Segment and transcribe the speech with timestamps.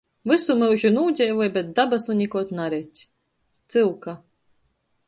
[0.29, 3.07] Vysu myužu nūdzeivoj, bet dabasu nikod naredz.
[3.77, 4.19] Cyuka.